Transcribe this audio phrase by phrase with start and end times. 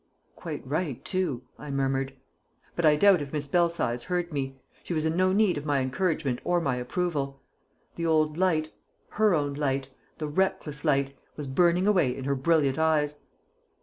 [0.35, 2.15] "Quite right, too!" I murmured.
[2.75, 5.77] But I doubt if Miss Belsize heard me; she was in no need of my
[5.79, 7.43] encouragement or my approval.
[7.97, 8.73] The old light
[9.09, 13.19] her own light the reckless light was burning away in her brilliant eyes!